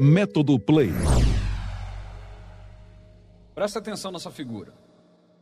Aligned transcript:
Método 0.00 0.60
Play. 0.60 0.92
Presta 3.52 3.80
atenção 3.80 4.12
nessa 4.12 4.30
figura. 4.30 4.72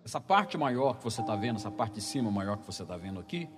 Essa 0.02 0.18
parte 0.18 0.56
maior 0.56 0.96
que 0.96 1.04
você 1.04 1.20
está 1.20 1.36
vendo, 1.36 1.56
essa 1.56 1.70
parte 1.70 1.96
de 1.96 2.00
cima 2.00 2.30
maior 2.30 2.56
que 2.56 2.64
você 2.64 2.82
está 2.82 2.96
vendo 2.96 3.20
aqui, 3.20 3.50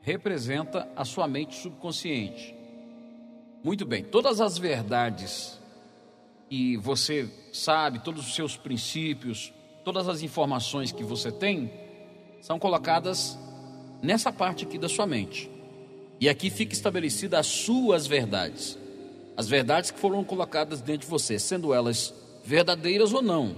representa 0.00 0.88
a 0.96 1.04
sua 1.04 1.28
mente 1.28 1.54
subconsciente. 1.54 2.54
Muito 3.62 3.84
bem, 3.84 4.02
todas 4.02 4.40
as 4.40 4.56
verdades 4.56 5.60
que 6.48 6.78
você 6.78 7.30
sabe, 7.52 7.98
todos 7.98 8.26
os 8.26 8.34
seus 8.34 8.56
princípios, 8.56 9.52
todas 9.84 10.08
as 10.08 10.22
informações 10.22 10.92
que 10.92 11.04
você 11.04 11.30
tem, 11.30 11.70
são 12.40 12.58
colocadas 12.58 13.38
nessa 14.02 14.32
parte 14.32 14.64
aqui 14.64 14.78
da 14.78 14.88
sua 14.88 15.06
mente. 15.06 15.50
E 16.18 16.26
aqui 16.26 16.48
fica 16.48 16.72
estabelecida 16.72 17.38
as 17.38 17.46
suas 17.46 18.06
verdades. 18.06 18.78
As 19.38 19.46
verdades 19.46 19.92
que 19.92 20.00
foram 20.00 20.24
colocadas 20.24 20.80
dentro 20.80 21.02
de 21.02 21.06
você, 21.06 21.38
sendo 21.38 21.72
elas 21.72 22.12
verdadeiras 22.44 23.12
ou 23.12 23.22
não. 23.22 23.54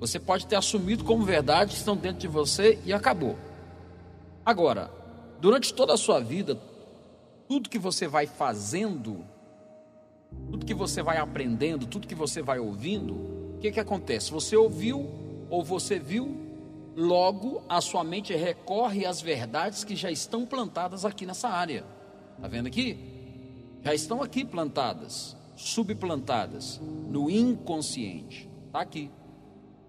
Você 0.00 0.18
pode 0.18 0.46
ter 0.46 0.56
assumido 0.56 1.04
como 1.04 1.22
verdade, 1.22 1.74
estão 1.74 1.94
dentro 1.94 2.20
de 2.20 2.26
você 2.26 2.78
e 2.82 2.94
acabou. 2.94 3.36
Agora, 4.42 4.90
durante 5.38 5.74
toda 5.74 5.92
a 5.92 5.98
sua 5.98 6.18
vida, 6.18 6.58
tudo 7.46 7.68
que 7.68 7.78
você 7.78 8.08
vai 8.08 8.26
fazendo, 8.26 9.22
tudo 10.50 10.64
que 10.64 10.72
você 10.72 11.02
vai 11.02 11.18
aprendendo, 11.18 11.86
tudo 11.86 12.08
que 12.08 12.14
você 12.14 12.40
vai 12.40 12.58
ouvindo, 12.58 13.12
o 13.56 13.58
que, 13.60 13.72
que 13.72 13.80
acontece? 13.80 14.30
Você 14.30 14.56
ouviu 14.56 15.10
ou 15.50 15.62
você 15.62 15.98
viu, 15.98 16.34
logo 16.96 17.62
a 17.68 17.82
sua 17.82 18.02
mente 18.02 18.34
recorre 18.34 19.04
às 19.04 19.20
verdades 19.20 19.84
que 19.84 19.94
já 19.94 20.10
estão 20.10 20.46
plantadas 20.46 21.04
aqui 21.04 21.26
nessa 21.26 21.50
área. 21.50 21.84
Está 22.38 22.48
vendo 22.48 22.66
aqui? 22.66 23.15
Já 23.86 23.94
estão 23.94 24.20
aqui 24.20 24.44
plantadas, 24.44 25.36
subplantadas 25.54 26.80
no 27.08 27.30
inconsciente. 27.30 28.50
Está 28.66 28.80
aqui. 28.80 29.12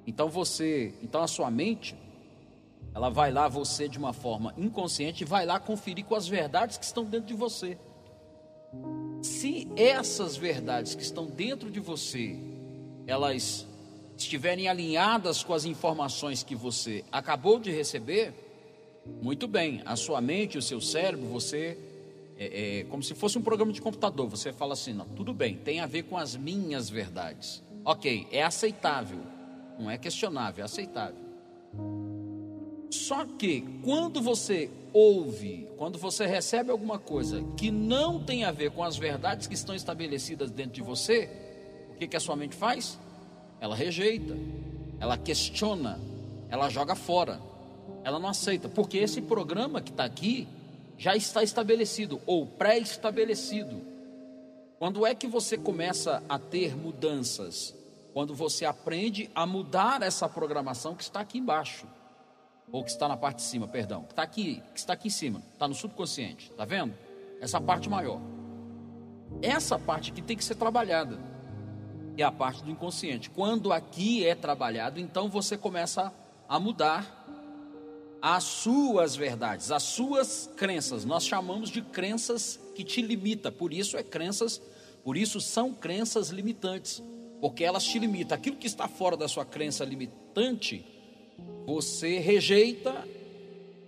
Então 0.06 0.30
você, 0.30 0.94
então 1.02 1.23
a 1.23 1.28
sua 1.28 1.50
mente, 1.50 1.95
ela 2.94 3.09
vai 3.09 3.31
lá, 3.31 3.48
você 3.48 3.90
de 3.90 3.98
uma 3.98 4.14
forma 4.14 4.53
inconsciente, 4.56 5.25
vai 5.25 5.48
lá 5.48 5.59
conferir 5.59 6.06
com 6.06 6.14
as 6.14 6.28
verdades 6.28 6.78
que 6.78 6.86
estão 6.86 7.06
dentro 7.06 7.25
de 7.25 7.34
você. 7.34 7.75
Se 9.23 9.68
essas 9.75 10.38
verdades 10.38 10.94
que 10.94 11.02
estão 11.02 11.25
dentro 11.25 11.72
de 11.72 11.80
você, 11.80 12.38
elas 13.08 13.66
estiverem 14.16 14.68
alinhadas 14.68 15.44
com 15.44 15.56
as 15.56 15.66
informações 15.66 16.44
que 16.44 16.56
você 16.56 17.03
acabou 17.12 17.59
de 17.59 17.72
receber, 17.72 18.31
muito 19.23 19.48
bem, 19.48 19.81
a 19.88 19.95
sua 19.95 20.22
mente, 20.22 20.56
o 20.56 20.62
seu 20.62 20.80
cérebro, 20.80 21.25
você 21.25 21.97
é, 22.38 22.80
é 22.80 22.84
como 22.86 23.02
se 23.02 23.16
fosse 23.16 23.38
um 23.38 23.42
programa 23.42 23.72
de 23.72 23.82
computador. 23.82 24.28
Você 24.30 24.54
fala 24.54 24.74
assim, 24.74 24.94
não, 24.94 25.06
tudo 25.06 25.34
bem, 25.34 25.56
tem 25.56 25.80
a 25.80 25.86
ver 25.86 26.04
com 26.04 26.18
as 26.18 26.36
minhas 26.36 26.90
verdades. 26.90 27.64
Ok, 27.84 28.28
é 28.32 28.44
aceitável, 28.44 29.20
não 29.80 29.90
é 29.90 29.98
questionável, 29.98 30.62
é 30.62 30.66
aceitável. 30.66 31.28
Só 32.90 33.26
que 33.26 33.62
quando 33.84 34.22
você 34.22 34.70
ouve, 34.94 35.68
quando 35.78 35.98
você 35.98 36.26
recebe 36.26 36.72
alguma 36.72 36.98
coisa 36.98 37.44
que 37.56 37.70
não 37.70 38.24
tem 38.24 38.44
a 38.44 38.52
ver 38.52 38.72
com 38.72 38.84
as 38.84 38.98
verdades 38.98 39.48
que 39.48 39.54
estão 39.54 39.76
estabelecidas 39.76 40.50
dentro 40.52 40.74
de 40.74 40.82
você, 40.82 41.30
o 41.92 41.98
que, 41.98 42.08
que 42.08 42.16
a 42.18 42.20
sua 42.20 42.36
mente 42.36 42.56
faz? 42.56 42.98
Ela 43.60 43.76
rejeita, 43.76 44.38
ela 45.00 45.18
questiona, 45.18 46.00
ela 46.50 46.70
joga 46.70 46.96
fora, 46.96 47.40
ela 48.04 48.20
não 48.20 48.30
aceita, 48.30 48.70
porque 48.70 48.98
esse 48.98 49.22
programa 49.22 49.82
que 49.82 49.92
está 49.92 50.06
aqui 50.06 50.48
já 50.98 51.16
está 51.16 51.44
estabelecido 51.44 52.22
ou 52.26 52.45
pré-estabelecido. 52.45 53.81
Quando 54.80 55.06
é 55.06 55.16
que 55.16 55.28
você 55.28 55.58
começa 55.58 56.23
a 56.28 56.38
ter 56.38 56.76
mudanças? 56.76 57.76
Quando 58.14 58.34
você 58.34 58.66
aprende 58.66 59.30
a 59.36 59.45
mudar 59.45 60.02
essa 60.02 60.28
programação 60.28 60.95
que 60.95 61.03
está 61.03 61.20
aqui 61.20 61.38
embaixo, 61.38 61.86
ou 62.72 62.84
que 62.84 62.90
está 62.90 63.08
na 63.08 63.16
parte 63.16 63.38
de 63.38 63.44
cima, 63.44 63.68
perdão, 63.68 64.03
que 64.03 64.12
está 64.12 64.24
aqui, 64.24 64.62
que 64.74 64.80
está 64.80 64.94
aqui 64.94 65.08
em 65.08 65.12
cima, 65.12 65.41
está 65.53 65.68
no 65.68 65.75
subconsciente, 65.75 66.50
está 66.50 66.66
vendo? 66.66 66.94
Essa 67.40 67.62
parte 67.62 67.90
maior. 67.90 68.19
Essa 69.41 69.78
parte 69.78 70.12
aqui 70.12 70.22
tem 70.22 70.35
que 70.35 70.44
ser 70.44 70.56
trabalhada 70.56 71.19
é 72.22 72.25
a 72.25 72.31
parte 72.31 72.64
do 72.64 72.72
inconsciente. 72.72 73.29
Quando 73.29 73.72
aqui 73.72 74.25
é 74.25 74.35
trabalhado, 74.35 75.00
então 75.00 75.29
você 75.29 75.58
começa 75.58 76.12
a 76.50 76.59
mudar 76.59 77.16
as 78.36 78.44
suas 78.44 79.16
verdades, 79.16 79.72
as 79.72 79.84
suas 79.84 80.52
crenças. 80.58 81.06
Nós 81.06 81.26
chamamos 81.26 81.70
de 81.70 81.82
crenças 81.82 82.60
que 82.76 82.84
te 82.84 83.02
limita. 83.02 83.50
Por 83.50 83.72
isso 83.72 83.96
é 83.96 84.04
crenças, 84.04 84.62
por 85.02 85.16
isso 85.16 85.40
são 85.40 85.74
crenças 85.74 86.28
limitantes, 86.28 87.02
porque 87.40 87.64
elas 87.64 87.86
te 87.86 87.98
limitam. 87.98 88.38
Aquilo 88.38 88.58
que 88.58 88.68
está 88.68 88.86
fora 88.86 89.16
da 89.16 89.30
sua 89.30 89.46
crença 89.46 89.86
limitante, 89.86 90.86
você 91.66 92.20
rejeita 92.20 93.08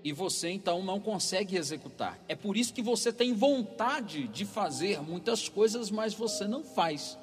e 0.05 0.13
você 0.13 0.47
então 0.51 0.81
não 0.83 1.01
consegue 1.01 1.57
executar. 1.57 2.17
É 2.29 2.33
por 2.33 2.55
isso 2.55 2.73
que 2.73 2.81
você 2.81 3.11
tem 3.11 3.33
vontade 3.33 4.29
de 4.29 4.45
fazer 4.45 5.01
muitas 5.01 5.49
coisas, 5.49 5.91
mas 5.91 6.13
você 6.13 6.47
não 6.47 6.63
faz. 6.63 7.17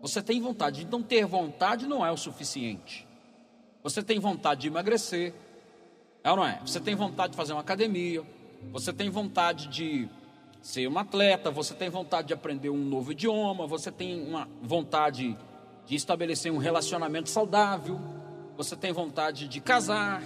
Você 0.00 0.22
tem 0.22 0.40
vontade, 0.40 0.84
então 0.84 1.02
ter 1.02 1.26
vontade 1.26 1.86
não 1.86 2.06
é 2.06 2.10
o 2.10 2.16
suficiente. 2.16 3.06
Você 3.82 4.02
tem 4.02 4.18
vontade 4.18 4.62
de 4.62 4.68
emagrecer, 4.68 5.34
é 6.28 6.30
ou 6.30 6.36
não 6.36 6.46
é? 6.46 6.60
Você 6.64 6.78
tem 6.78 6.94
vontade 6.94 7.32
de 7.32 7.36
fazer 7.36 7.52
uma 7.52 7.62
academia, 7.62 8.22
você 8.70 8.92
tem 8.92 9.08
vontade 9.08 9.68
de 9.68 10.08
ser 10.60 10.88
um 10.88 10.98
atleta, 10.98 11.50
você 11.50 11.74
tem 11.74 11.88
vontade 11.88 12.28
de 12.28 12.34
aprender 12.34 12.70
um 12.70 12.76
novo 12.76 13.12
idioma, 13.12 13.66
você 13.66 13.90
tem 13.90 14.22
uma 14.26 14.48
vontade 14.62 15.36
de 15.86 15.94
estabelecer 15.94 16.52
um 16.52 16.58
relacionamento 16.58 17.30
saudável, 17.30 17.98
você 18.56 18.76
tem 18.76 18.92
vontade 18.92 19.48
de 19.48 19.60
casar, 19.60 20.22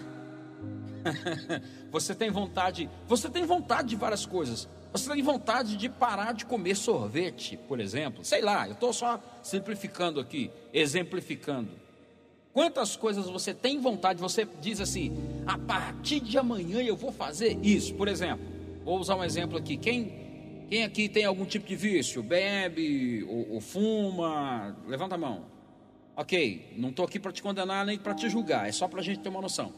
você 1.90 2.14
tem 2.14 2.30
vontade, 2.30 2.90
você 3.06 3.30
tem 3.30 3.44
vontade 3.44 3.90
de 3.90 3.96
várias 3.96 4.26
coisas. 4.26 4.69
Você 4.92 5.10
tem 5.10 5.22
vontade 5.22 5.76
de 5.76 5.88
parar 5.88 6.34
de 6.34 6.44
comer 6.44 6.74
sorvete, 6.74 7.56
por 7.56 7.80
exemplo? 7.80 8.22
Sei 8.24 8.42
lá, 8.42 8.66
eu 8.66 8.74
estou 8.74 8.92
só 8.92 9.19
simplificando 9.42 10.20
aqui, 10.20 10.50
exemplificando. 10.70 11.70
Quantas 12.52 12.96
coisas 12.96 13.26
você 13.30 13.54
tem 13.54 13.80
vontade, 13.80 14.20
você 14.20 14.46
diz 14.60 14.80
assim, 14.80 15.12
a 15.46 15.56
partir 15.56 16.20
de 16.20 16.36
amanhã 16.36 16.82
eu 16.82 16.94
vou 16.94 17.10
fazer 17.10 17.58
isso, 17.62 17.94
por 17.94 18.08
exemplo. 18.08 18.44
Vou 18.84 18.98
usar 18.98 19.16
um 19.16 19.24
exemplo 19.24 19.56
aqui. 19.56 19.78
Quem, 19.78 20.66
quem 20.68 20.84
aqui 20.84 21.08
tem 21.08 21.24
algum 21.24 21.46
tipo 21.46 21.66
de 21.66 21.74
vício? 21.74 22.22
Bebe 22.22 23.24
ou, 23.24 23.54
ou 23.54 23.60
fuma? 23.60 24.76
Levanta 24.86 25.14
a 25.14 25.18
mão. 25.18 25.46
Ok, 26.14 26.74
não 26.76 26.90
estou 26.90 27.06
aqui 27.06 27.18
para 27.18 27.32
te 27.32 27.42
condenar 27.42 27.86
nem 27.86 27.98
para 27.98 28.14
te 28.14 28.28
julgar, 28.28 28.69
é 28.69 28.72
só 28.72 28.86
para 28.86 29.00
a 29.00 29.02
gente 29.02 29.20
ter 29.20 29.30
uma 29.30 29.40
noção. 29.40 29.72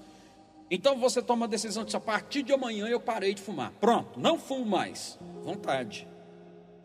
Então 0.68 0.98
você 0.98 1.22
toma 1.22 1.44
a 1.44 1.48
decisão 1.48 1.84
de 1.84 1.94
a 1.94 2.00
partir 2.00 2.42
de 2.42 2.52
amanhã 2.52 2.88
eu 2.88 2.98
parei 2.98 3.34
de 3.34 3.40
fumar. 3.40 3.70
Pronto, 3.80 4.18
não 4.18 4.36
fumo 4.36 4.66
mais. 4.66 5.16
Vontade. 5.44 6.08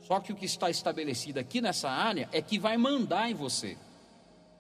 Só 0.01 0.19
que 0.19 0.31
o 0.31 0.35
que 0.35 0.45
está 0.45 0.69
estabelecido 0.69 1.39
aqui 1.39 1.61
nessa 1.61 1.89
área 1.89 2.29
é 2.31 2.41
que 2.41 2.59
vai 2.59 2.77
mandar 2.77 3.31
em 3.31 3.33
você. 3.33 3.75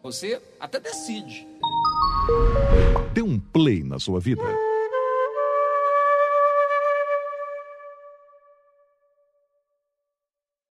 Você 0.01 0.41
até 0.57 0.79
decide. 0.79 1.45
Dê 3.13 3.21
um 3.21 3.37
play 3.37 3.83
na 3.83 3.99
sua 3.99 4.17
vida. 4.17 4.43